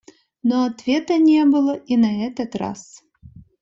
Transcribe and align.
Но 0.41 0.63
ответа 0.63 1.19
не 1.19 1.45
было 1.45 1.75
и 1.77 1.95
на 1.95 2.25
этот 2.25 2.55
раз. 2.55 3.03